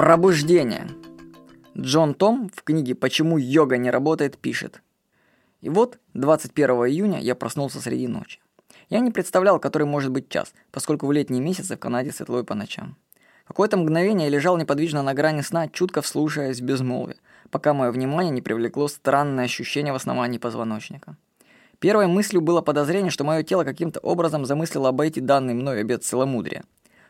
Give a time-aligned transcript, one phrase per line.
[0.00, 0.88] Пробуждение.
[1.76, 4.80] Джон Том в книге «Почему йога не работает» пишет.
[5.60, 8.40] И вот 21 июня я проснулся среди ночи.
[8.88, 12.44] Я не представлял, который может быть час, поскольку в летние месяцы в Канаде светло и
[12.44, 12.96] по ночам.
[13.44, 17.18] Какое-то мгновение я лежал неподвижно на грани сна, чутко вслушаясь безмолвие,
[17.50, 21.18] пока мое внимание не привлекло странное ощущение в основании позвоночника.
[21.78, 26.64] Первой мыслью было подозрение, что мое тело каким-то образом замыслило обойти данный мной обед целомудрия.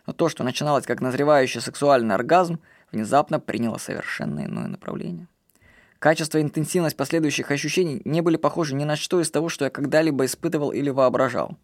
[0.06, 2.58] Но то, что начиналось как назревающий сексуальный оргазм,
[2.92, 5.26] внезапно приняло совершенно иное направление.
[5.98, 9.70] Качество и интенсивность последующих ощущений не были похожи ни на что из того, что я
[9.70, 11.58] когда-либо испытывал или воображал.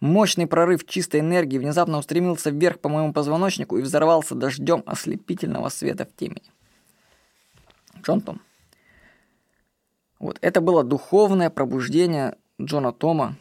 [0.00, 6.06] Мощный прорыв чистой энергии внезапно устремился вверх по моему позвоночнику и взорвался дождем ослепительного света
[6.06, 6.50] в темени.
[8.00, 8.40] Джон Том.
[10.18, 13.36] Вот, это было духовное пробуждение Джона Тома,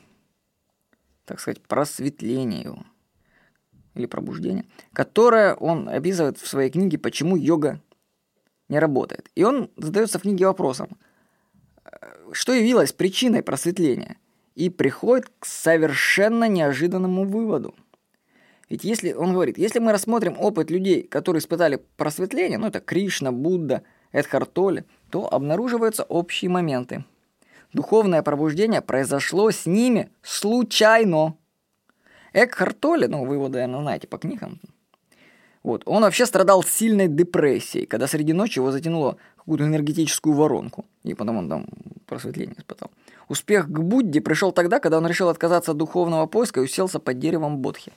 [1.26, 2.84] так сказать, просветление его,
[3.98, 7.82] или пробуждение, которое он описывает в своей книге «Почему йога
[8.70, 9.30] не работает.
[9.36, 10.98] И он задается в книге вопросом,
[12.32, 14.18] что явилось причиной просветления,
[14.56, 17.76] и приходит к совершенно неожиданному выводу.
[18.70, 23.32] Ведь если, он говорит, если мы рассмотрим опыт людей, которые испытали просветление, ну это Кришна,
[23.32, 27.06] Будда, Эдхартоле, то обнаруживаются общие моменты.
[27.72, 31.38] Духовное пробуждение произошло с ними случайно.
[32.34, 34.60] Экхартоле, ну вы его, наверное, знаете по книгам,
[35.68, 35.84] вот.
[35.86, 40.86] Он вообще страдал сильной депрессией, когда среди ночи его затянуло какую-то энергетическую воронку.
[41.04, 41.66] И потом он там
[42.06, 42.90] просветление испытал.
[43.28, 47.20] Успех к Будде пришел тогда, когда он решил отказаться от духовного поиска и уселся под
[47.20, 47.92] деревом Бодхи.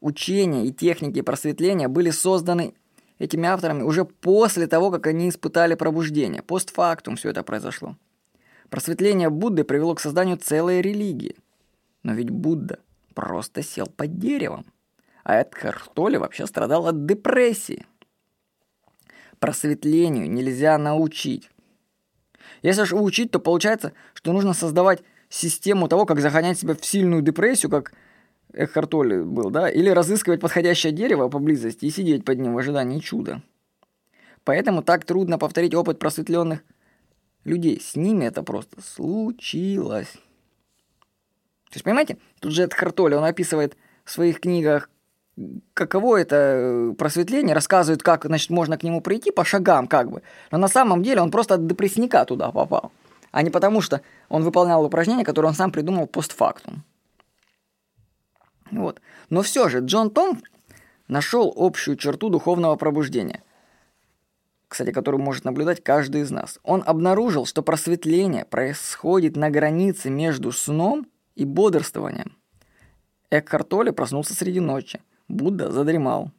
[0.00, 2.72] Учения и техники просветления были созданы
[3.18, 6.40] этими авторами уже после того, как они испытали пробуждение.
[6.40, 7.96] Постфактум все это произошло.
[8.70, 11.36] Просветление Будды привело к созданию целой религии.
[12.02, 12.78] Но ведь Будда
[13.12, 14.66] просто сел под деревом
[15.24, 17.86] а Эдхар Толли вообще страдал от депрессии.
[19.38, 21.50] Просветлению нельзя научить.
[22.62, 27.22] Если же учить, то получается, что нужно создавать систему того, как загонять себя в сильную
[27.22, 27.92] депрессию, как
[28.52, 32.98] Экхарт Толли был, да, или разыскивать подходящее дерево поблизости и сидеть под ним в ожидании
[32.98, 33.42] чуда.
[34.44, 36.60] Поэтому так трудно повторить опыт просветленных
[37.44, 37.80] людей.
[37.80, 40.18] С ними это просто случилось.
[41.72, 44.90] То есть, понимаете, тут же Эдхарт Толли, он описывает в своих книгах
[45.72, 50.22] каково это э, просветление, рассказывает, как, значит, можно к нему прийти по шагам, как бы.
[50.50, 52.92] Но на самом деле он просто от депрессника туда попал,
[53.30, 56.84] а не потому, что он выполнял упражнения, которые он сам придумал постфактум.
[58.70, 59.00] Вот.
[59.30, 60.42] Но все же Джон Том
[61.08, 63.42] нашел общую черту духовного пробуждения,
[64.68, 66.58] кстати, которую может наблюдать каждый из нас.
[66.64, 72.36] Он обнаружил, что просветление происходит на границе между сном и бодрствованием.
[73.30, 75.00] Экхарт Толли проснулся среди ночи–
[75.32, 76.30] Будда задремал.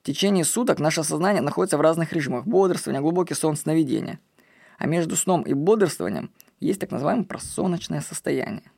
[0.00, 4.18] В течение суток наше сознание находится в разных режимах– бодрствования, глубокий сон, сновидения.
[4.78, 8.72] А между сном и бодрствованием есть так называемое просоночное состояние.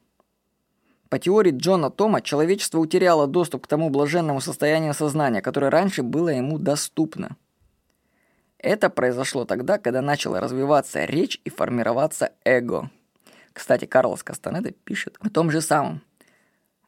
[1.08, 6.28] По теории Джона Тома, человечество утеряло доступ к тому блаженному состоянию сознания, которое раньше было
[6.28, 7.36] ему доступно.
[8.58, 12.90] Это произошло тогда, когда начала развиваться речь и формироваться эго.
[13.52, 16.00] Кстати, Карлос Кастанеда пишет о том же самом–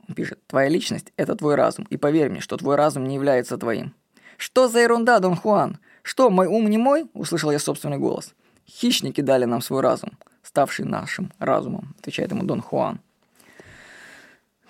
[0.09, 3.57] он пишет, твоя личность– это твой разум, и поверь мне, что твой разум не является
[3.57, 3.95] твоим.
[4.37, 5.79] Что за ерунда, Дон Хуан?
[6.03, 7.09] Что, мой ум не мой?
[7.15, 8.35] Услышал я собственный голос.
[8.69, 13.01] Хищники дали нам свой разум, ставший нашим разумом, отвечает ему Дон Хуан.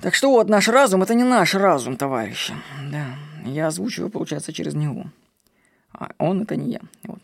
[0.01, 2.55] Так что вот наш разум– это не наш разум, товарищи.
[2.91, 5.07] Да, я озвучиваю, получается, через него.
[5.93, 6.81] А он– это не я.
[7.05, 7.21] Вот.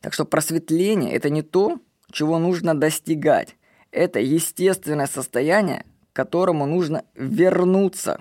[0.00, 1.80] Так что просветление– это не то,
[2.12, 3.56] чего нужно достигать.
[3.90, 8.20] Это естественное состояние, к которому нужно вернуться.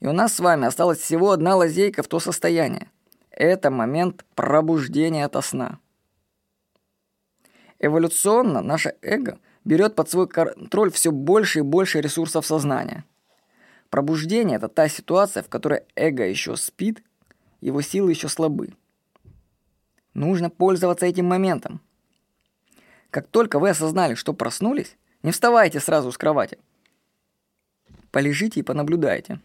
[0.00, 2.90] И у нас с вами осталась всего одна лазейка в то состояние.
[3.30, 5.78] Это момент пробуждения от сна.
[7.78, 13.04] Эволюционно наше эго берет под свой контроль все больше и больше ресурсов сознания.
[13.90, 17.02] Пробуждение– это та ситуация, в которой эго еще спит,
[17.60, 18.74] его силы еще слабы.
[20.14, 21.80] Нужно пользоваться этим моментом.
[23.16, 26.58] Как только вы осознали, что проснулись, не вставайте сразу с кровати–
[28.10, 29.40] полежите и понаблюдайте.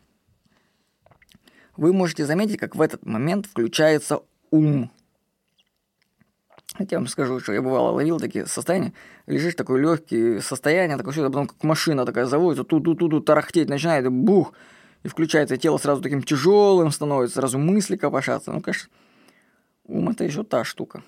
[1.78, 4.92] Вы можете заметить, как в этот момент включается ум.
[6.80, 8.92] Я вам скажу, что я бывало ловил такие состояния,
[9.26, 14.06] лежишь такое легкое состояние, такое все, а потом как машина такая заводится, тут-тут-тут тарахтеть начинает,
[14.12, 14.52] бух,
[15.04, 18.52] и включается тело сразу таким тяжелым становится, сразу мысли копошатся.
[18.52, 18.90] Ну, конечно,
[19.86, 21.04] ум это еще та штука.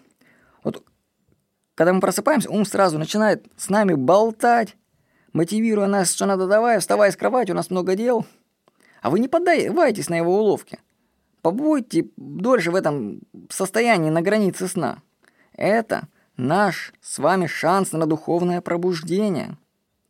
[1.75, 4.77] Когда мы просыпаемся, ум сразу начинает с нами болтать,
[5.33, 8.25] мотивируя нас, что надо давай, вставай с кровати, у нас много дел.
[9.01, 10.79] А вы не поддавайтесь на его уловки.
[11.41, 14.99] побудьте дольше в этом состоянии на границе сна.
[15.51, 19.57] Это наш с вами шанс на духовное пробуждение.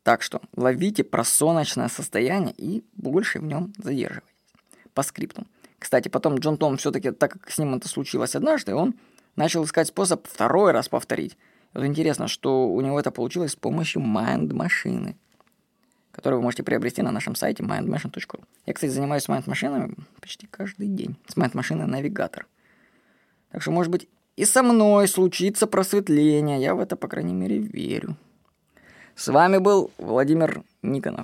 [0.04, 4.36] Так что ловите просоночное состояние и больше в нем задерживайтесь.
[4.94, 5.48] По скрипту.
[5.80, 8.96] Кстати, потом Джон Том все-таки, так как с ним это случилось однажды, он
[9.36, 11.38] начал искать способ второй раз повторить.
[11.74, 15.16] Вот интересно, что у него это получилось с помощью майнд-машины,
[16.12, 18.44] которую вы можете приобрести на нашем сайте mindmachine.ru.
[18.66, 21.16] Я, кстати, занимаюсь майнд-машинами почти каждый день.
[21.28, 22.48] С майнд-машиной навигатор.
[23.52, 26.62] Так что, может быть, и со мной случится просветление.
[26.62, 28.18] Я в это, по крайней мере, верю.
[29.16, 31.22] С вами был Владимир Никонов.